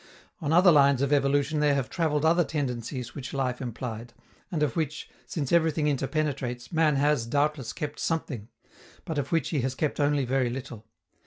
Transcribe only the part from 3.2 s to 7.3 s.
life implied, and of which, since everything interpenetrates, man has,